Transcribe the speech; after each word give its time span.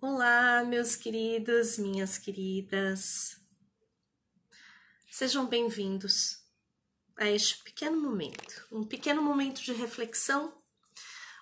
Olá, 0.00 0.62
meus 0.62 0.94
queridos, 0.94 1.76
minhas 1.76 2.18
queridas. 2.18 3.36
Sejam 5.10 5.44
bem-vindos 5.44 6.40
a 7.16 7.28
este 7.28 7.64
pequeno 7.64 8.00
momento, 8.00 8.64
um 8.70 8.84
pequeno 8.84 9.20
momento 9.20 9.60
de 9.60 9.72
reflexão, 9.72 10.56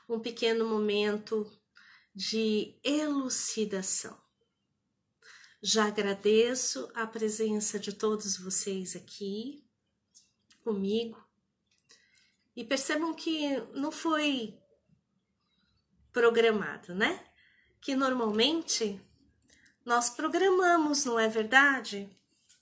um 0.08 0.18
pequeno 0.18 0.66
momento 0.66 1.46
de 2.14 2.80
elucidação. 2.82 4.18
Já 5.60 5.88
agradeço 5.88 6.90
a 6.94 7.06
presença 7.06 7.78
de 7.78 7.92
todos 7.92 8.38
vocês 8.38 8.96
aqui 8.96 9.68
comigo 10.64 11.22
e 12.56 12.64
percebam 12.64 13.12
que 13.12 13.60
não 13.74 13.92
foi 13.92 14.58
programado, 16.10 16.94
né? 16.94 17.35
Que 17.86 17.94
normalmente 17.94 19.00
nós 19.84 20.10
programamos, 20.10 21.04
não 21.04 21.20
é 21.20 21.28
verdade? 21.28 22.10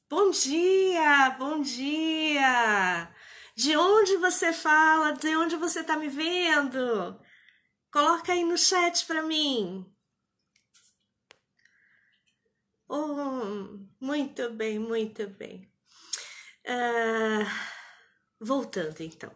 Bom 0.07 0.31
dia, 0.31 1.31
bom 1.39 1.63
dia! 1.63 3.11
De 3.57 3.75
onde 3.75 4.19
você 4.19 4.53
fala? 4.53 5.13
De 5.13 5.35
onde 5.35 5.57
você 5.57 5.81
está 5.81 5.97
me 5.97 6.11
vendo? 6.11 7.19
Coloca 7.91 8.35
aí 8.35 8.45
no 8.45 8.59
chat 8.59 9.07
para 9.07 9.23
mim. 9.23 9.91
Oh, 12.87 13.79
muito 13.99 14.51
bem, 14.51 14.79
muito 14.79 15.27
bem. 15.27 15.73
Uh, 16.67 17.49
voltando 18.39 19.01
então. 19.01 19.35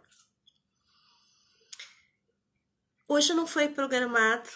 Hoje 3.08 3.32
não 3.32 3.46
foi 3.46 3.70
programado, 3.70 4.50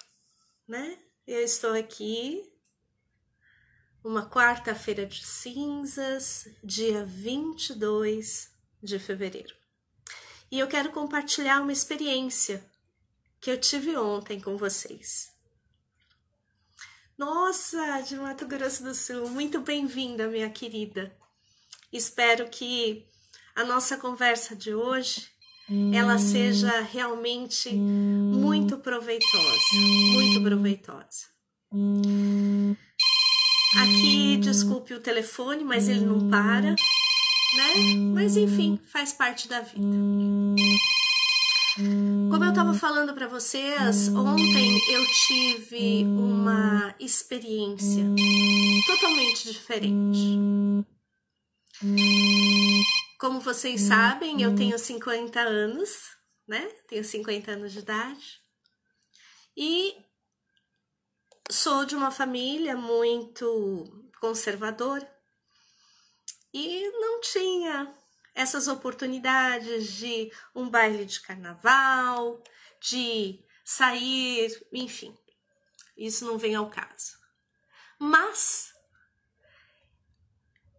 né? 0.69 1.03
Eu 1.25 1.41
estou 1.41 1.73
aqui, 1.73 2.43
uma 4.03 4.29
quarta-feira 4.29 5.07
de 5.07 5.25
cinzas, 5.25 6.49
dia 6.65 7.05
22 7.05 8.51
de 8.83 8.99
fevereiro. 8.99 9.55
E 10.51 10.59
eu 10.59 10.67
quero 10.67 10.91
compartilhar 10.91 11.63
uma 11.63 11.73
experiência 11.73 12.69
que 13.41 13.53
eu 13.53 13.57
tive 13.59 13.97
ontem 13.97 14.41
com 14.41 14.57
vocês. 14.57 15.33
Nossa, 17.17 18.01
de 18.01 18.17
Mato 18.17 18.45
Grosso 18.45 18.83
do 18.83 18.93
Sul, 18.93 19.31
muito 19.31 19.61
bem-vinda, 19.61 20.27
minha 20.27 20.51
querida. 20.51 21.17
Espero 21.93 22.49
que 22.51 23.07
a 23.55 23.65
nossa 23.65 23.97
conversa 23.97 24.57
de 24.57 24.75
hoje 24.75 25.31
ela 25.95 26.19
seja 26.19 26.81
realmente 26.81 27.71
muito 28.63 28.79
proveitosa, 28.79 29.75
muito 30.13 30.41
proveitosa. 30.41 31.27
Aqui, 33.77 34.37
desculpe 34.37 34.95
o 34.95 35.01
telefone, 35.01 35.65
mas 35.65 35.89
ele 35.89 36.05
não 36.05 36.29
para, 36.29 36.71
né? 36.71 37.75
Mas 38.15 38.37
enfim, 38.37 38.79
faz 38.93 39.13
parte 39.13 39.49
da 39.49 39.61
vida. 39.61 39.81
Como 42.31 42.45
eu 42.45 42.51
estava 42.51 42.75
falando 42.75 43.15
para 43.15 43.27
vocês, 43.27 44.09
ontem 44.09 44.79
eu 44.93 45.05
tive 45.27 46.05
uma 46.05 46.95
experiência 47.01 48.05
totalmente 48.87 49.51
diferente. 49.51 50.39
Como 53.19 53.41
vocês 53.41 53.81
sabem, 53.81 54.43
eu 54.43 54.55
tenho 54.55 54.79
50 54.79 55.41
anos, 55.41 56.11
né? 56.47 56.69
Tenho 56.89 57.03
50 57.03 57.53
anos 57.53 57.73
de 57.73 57.79
idade. 57.79 58.41
E 59.57 59.95
sou 61.63 61.85
de 61.85 61.95
uma 61.95 62.11
família 62.11 62.77
muito 62.77 64.11
conservadora. 64.21 65.09
E 66.53 66.91
não 66.99 67.21
tinha 67.21 67.97
essas 68.35 68.67
oportunidades 68.67 69.93
de 69.93 70.33
um 70.57 70.69
baile 70.69 71.05
de 71.05 71.21
carnaval, 71.21 72.43
de 72.81 73.45
sair, 73.65 74.51
enfim. 74.73 75.17
Isso 75.97 76.25
não 76.25 76.37
vem 76.37 76.57
ao 76.57 76.69
caso. 76.69 77.17
Mas 77.97 78.75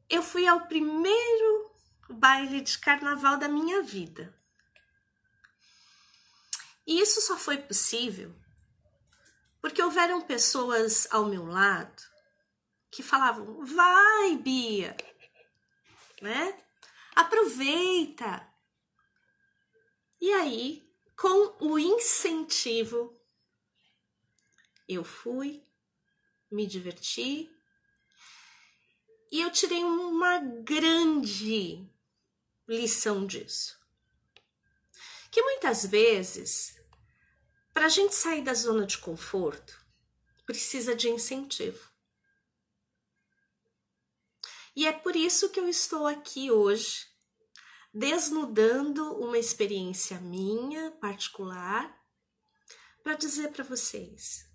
eu 0.10 0.22
fui 0.22 0.46
ao 0.46 0.68
primeiro 0.68 1.72
baile 2.10 2.60
de 2.60 2.78
carnaval 2.78 3.38
da 3.38 3.48
minha 3.48 3.82
vida. 3.82 4.38
E 6.86 7.00
isso 7.00 7.22
só 7.22 7.38
foi 7.38 7.58
possível 7.58 8.43
porque 9.64 9.82
houveram 9.82 10.20
pessoas 10.20 11.08
ao 11.10 11.26
meu 11.26 11.46
lado 11.46 12.04
que 12.92 13.02
falavam: 13.02 13.66
vai, 13.66 14.36
Bia, 14.36 14.94
né? 16.22 16.62
Aproveita. 17.16 18.46
E 20.20 20.34
aí, 20.34 20.86
com 21.16 21.56
o 21.66 21.80
incentivo, 21.80 23.18
eu 24.86 25.02
fui, 25.02 25.66
me 26.52 26.68
diverti 26.68 27.50
e 29.32 29.40
eu 29.40 29.50
tirei 29.50 29.82
uma 29.82 30.40
grande 30.40 31.90
lição 32.68 33.26
disso. 33.26 33.80
Que 35.32 35.42
muitas 35.42 35.86
vezes, 35.86 36.83
para 37.74 37.88
a 37.88 37.90
gente 37.90 38.14
sair 38.14 38.44
da 38.44 38.54
zona 38.54 38.86
de 38.86 38.98
conforto, 38.98 39.84
precisa 40.46 40.96
de 40.96 41.10
incentivo. 41.10 41.92
E 44.76 44.88
é 44.88 44.92
por 44.92 45.16
isso 45.16 45.50
que 45.50 45.60
eu 45.60 45.68
estou 45.68 46.08
aqui 46.08 46.52
hoje, 46.52 47.08
desnudando 47.94 49.16
uma 49.18 49.38
experiência 49.38 50.20
minha 50.20 50.92
particular, 50.92 51.96
para 53.04 53.16
dizer 53.16 53.52
para 53.52 53.64
vocês: 53.64 54.50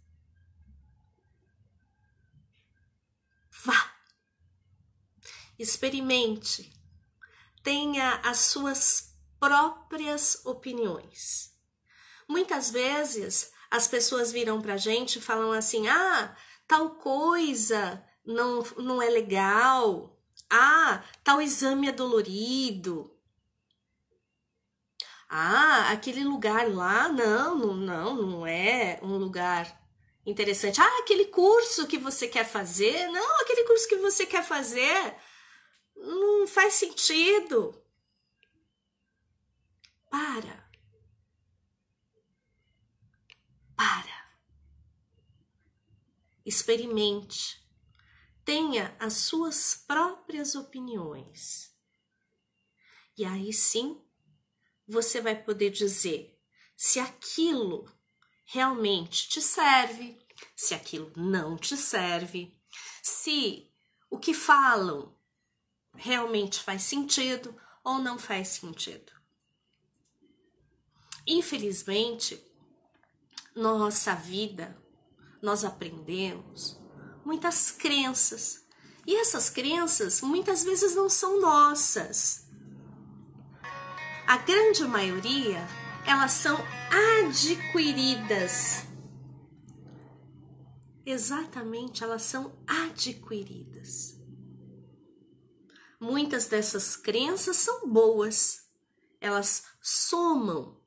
vá, 3.64 3.94
experimente, 5.58 6.72
tenha 7.62 8.14
as 8.24 8.38
suas 8.38 9.14
próprias 9.38 10.44
opiniões. 10.44 11.57
Muitas 12.28 12.70
vezes 12.70 13.52
as 13.70 13.88
pessoas 13.88 14.30
viram 14.30 14.60
para 14.60 14.74
a 14.74 14.78
gente 14.78 15.18
e 15.18 15.22
falam 15.22 15.52
assim: 15.52 15.88
ah, 15.88 16.36
tal 16.66 16.90
coisa 16.96 18.04
não, 18.24 18.62
não 18.76 19.02
é 19.02 19.08
legal, 19.08 20.18
ah, 20.50 21.02
tal 21.24 21.40
exame 21.40 21.88
é 21.88 21.92
dolorido. 21.92 23.14
Ah, 25.30 25.90
aquele 25.90 26.24
lugar 26.24 26.70
lá, 26.70 27.08
não, 27.08 27.58
não, 27.58 27.74
não, 27.74 28.14
não 28.14 28.46
é 28.46 28.98
um 29.02 29.18
lugar 29.18 29.78
interessante. 30.24 30.80
Ah, 30.80 30.98
aquele 31.00 31.26
curso 31.26 31.86
que 31.86 31.98
você 31.98 32.26
quer 32.28 32.44
fazer, 32.44 33.08
não, 33.08 33.40
aquele 33.40 33.64
curso 33.64 33.88
que 33.88 33.96
você 33.96 34.24
quer 34.24 34.42
fazer 34.42 35.14
não 35.96 36.46
faz 36.46 36.74
sentido. 36.74 37.74
Para. 40.10 40.67
Para. 43.78 44.28
Experimente. 46.44 47.64
Tenha 48.44 48.96
as 48.98 49.12
suas 49.14 49.76
próprias 49.86 50.56
opiniões. 50.56 51.72
E 53.16 53.24
aí 53.24 53.52
sim, 53.52 54.04
você 54.84 55.20
vai 55.20 55.40
poder 55.40 55.70
dizer 55.70 56.36
se 56.76 56.98
aquilo 56.98 57.88
realmente 58.44 59.28
te 59.28 59.40
serve, 59.40 60.19
se 60.56 60.74
aquilo 60.74 61.12
não 61.14 61.56
te 61.56 61.76
serve, 61.76 62.60
se 63.00 63.72
o 64.10 64.19
que 64.19 64.34
falam 64.34 65.16
realmente 65.94 66.60
faz 66.60 66.82
sentido 66.82 67.54
ou 67.84 67.98
não 67.98 68.19
faz 68.19 68.48
sentido. 68.48 69.12
Infelizmente, 71.24 72.47
nossa 73.58 74.14
vida, 74.14 74.76
nós 75.43 75.64
aprendemos 75.64 76.81
muitas 77.25 77.72
crenças. 77.72 78.64
E 79.05 79.16
essas 79.16 79.50
crenças 79.50 80.20
muitas 80.20 80.62
vezes 80.62 80.94
não 80.94 81.08
são 81.08 81.40
nossas. 81.40 82.46
A 84.26 84.37
grande 84.38 84.84
maioria, 84.84 85.66
elas 86.06 86.32
são 86.32 86.56
adquiridas. 87.25 88.84
Exatamente, 91.05 92.05
elas 92.05 92.22
são 92.22 92.56
adquiridas. 92.66 94.16
Muitas 95.99 96.46
dessas 96.46 96.94
crenças 96.94 97.56
são 97.56 97.88
boas, 97.88 98.69
elas 99.20 99.64
somam 99.81 100.81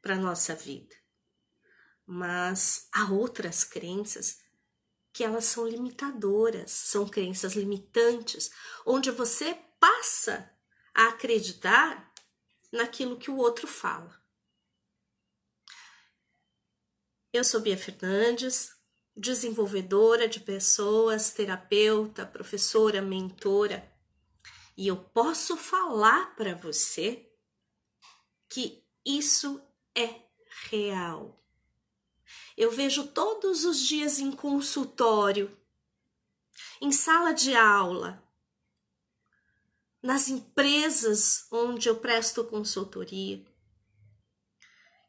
para 0.00 0.16
nossa 0.16 0.54
vida. 0.54 0.99
Mas 2.12 2.88
há 2.90 3.12
outras 3.12 3.62
crenças 3.62 4.40
porque 5.06 5.22
elas 5.22 5.44
são 5.44 5.64
limitadoras, 5.66 6.72
são 6.72 7.08
crenças 7.08 7.54
limitantes, 7.54 8.50
onde 8.84 9.12
você 9.12 9.54
passa 9.78 10.50
a 10.92 11.06
acreditar 11.08 12.12
naquilo 12.72 13.16
que 13.16 13.30
o 13.30 13.36
outro 13.36 13.68
fala. 13.68 14.20
Eu 17.32 17.44
sou 17.44 17.60
Bia 17.60 17.78
Fernandes, 17.78 18.74
desenvolvedora 19.16 20.28
de 20.28 20.40
pessoas, 20.40 21.30
terapeuta, 21.30 22.26
professora, 22.26 23.00
mentora, 23.00 23.88
e 24.76 24.88
eu 24.88 24.96
posso 24.96 25.56
falar 25.56 26.34
para 26.34 26.56
você 26.56 27.30
que 28.48 28.84
isso 29.04 29.60
é 29.94 30.22
real. 30.70 31.40
Eu 32.56 32.70
vejo 32.70 33.08
todos 33.08 33.64
os 33.64 33.80
dias 33.80 34.18
em 34.18 34.32
consultório, 34.32 35.56
em 36.80 36.92
sala 36.92 37.32
de 37.32 37.54
aula, 37.54 38.22
nas 40.02 40.28
empresas 40.28 41.46
onde 41.50 41.88
eu 41.88 41.96
presto 41.96 42.44
consultoria, 42.44 43.44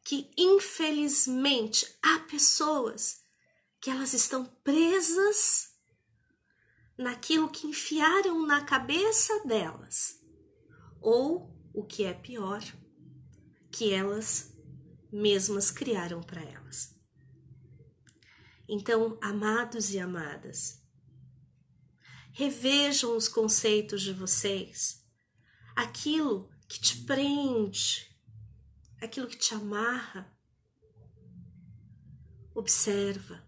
que 0.03 0.31
infelizmente 0.37 1.87
há 2.01 2.19
pessoas 2.19 3.21
que 3.79 3.89
elas 3.89 4.13
estão 4.13 4.45
presas 4.63 5.71
naquilo 6.97 7.49
que 7.49 7.67
enfiaram 7.67 8.45
na 8.45 8.63
cabeça 8.63 9.43
delas, 9.45 10.19
ou 11.01 11.51
o 11.73 11.83
que 11.83 12.03
é 12.03 12.13
pior, 12.13 12.61
que 13.71 13.91
elas 13.93 14.53
mesmas 15.11 15.71
criaram 15.71 16.21
para 16.21 16.41
elas. 16.41 17.00
Então, 18.73 19.19
amados 19.21 19.93
e 19.93 19.99
amadas, 19.99 20.81
revejam 22.31 23.17
os 23.17 23.27
conceitos 23.27 24.01
de 24.01 24.13
vocês, 24.13 25.05
aquilo 25.75 26.49
que 26.69 26.79
te 26.79 27.03
prende, 27.03 28.17
aquilo 29.01 29.27
que 29.27 29.37
te 29.37 29.53
amarra. 29.53 30.33
Observa. 32.55 33.43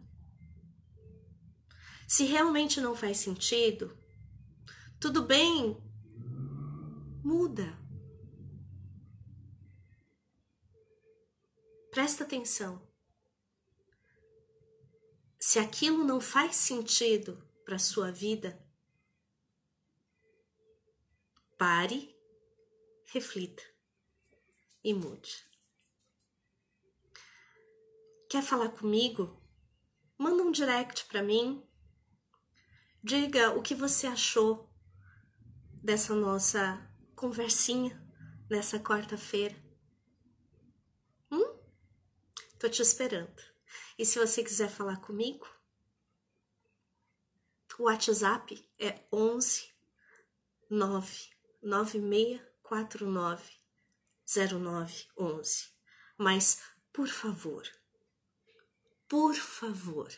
Se 2.05 2.25
realmente 2.25 2.81
não 2.81 2.93
faz 2.93 3.15
sentido, 3.15 3.97
tudo 4.99 5.23
bem, 5.23 5.81
muda. 7.23 7.79
Presta 11.91 12.25
atenção. 12.25 12.92
Se 15.53 15.59
aquilo 15.59 16.03
não 16.03 16.19
faz 16.19 16.55
sentido 16.55 17.37
para 17.63 17.77
sua 17.77 18.11
vida, 18.11 18.59
pare, 21.59 22.17
reflita 23.05 23.61
e 24.83 24.95
mude. 24.95 25.45
Quer 28.27 28.41
falar 28.41 28.69
comigo? 28.69 29.39
Manda 30.17 30.41
um 30.41 30.51
direct 30.51 31.05
para 31.05 31.21
mim. 31.21 31.63
Diga 33.03 33.51
o 33.51 33.61
que 33.61 33.75
você 33.75 34.07
achou 34.07 34.67
dessa 35.83 36.15
nossa 36.15 36.81
conversinha 37.15 38.03
nessa 38.49 38.79
quarta-feira. 38.79 39.55
Tô 42.57 42.67
te 42.67 42.81
esperando. 42.81 43.52
E 43.97 44.05
se 44.05 44.19
você 44.19 44.43
quiser 44.43 44.69
falar 44.69 44.97
comigo, 44.97 45.47
o 47.77 47.83
WhatsApp 47.83 48.67
é 48.79 48.99
11 49.11 49.71
9 50.69 51.29
9649 51.61 53.51
0911. 54.25 55.73
Mas, 56.17 56.61
por 56.91 57.07
favor, 57.07 57.67
por 59.07 59.35
favor, 59.35 60.11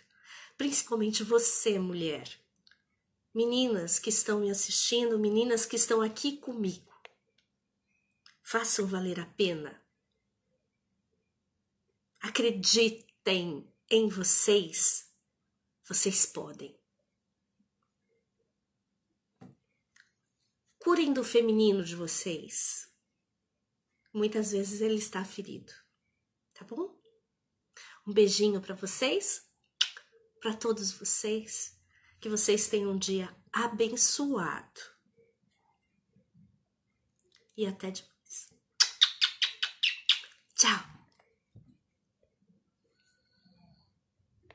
principalmente 0.58 1.24
você, 1.24 1.78
mulher, 1.80 2.30
meninas 3.34 4.00
que 4.00 4.10
estão 4.10 4.40
me 4.40 4.50
assistindo, 4.50 5.20
meninas 5.20 5.66
que 5.66 5.76
estão 5.76 6.02
aqui 6.02 6.38
comigo, 6.38 6.94
façam 8.42 8.86
valer 8.86 9.20
a 9.20 9.26
pena 9.26 9.84
Acreditem 13.26 13.68
em 13.90 14.08
vocês. 14.08 15.12
Vocês 15.88 16.28
podem. 16.28 16.80
Curem 20.78 21.12
do 21.12 21.24
feminino 21.24 21.84
de 21.84 21.96
vocês. 21.96 22.88
Muitas 24.14 24.52
vezes 24.52 24.80
ele 24.80 25.00
está 25.00 25.26
ferido. 25.26 25.74
Tá 26.54 26.64
bom? 26.66 26.96
Um 28.06 28.14
beijinho 28.14 28.62
para 28.62 28.76
vocês, 28.76 29.50
para 30.40 30.56
todos 30.56 30.92
vocês. 30.92 31.76
Que 32.22 32.30
vocês 32.30 32.68
tenham 32.68 32.92
um 32.92 32.98
dia 32.98 33.36
abençoado. 33.52 34.82
E 37.58 37.66
até 37.66 37.90
depois. 37.90 38.54
Tchau. 40.56 40.95